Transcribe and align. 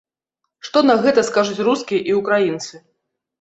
Што 0.67 0.81
на 0.89 0.95
гэта 1.03 1.23
скажуць 1.29 1.63
рускія 1.67 2.01
і 2.11 2.17
ўкраінцы? 2.21 2.83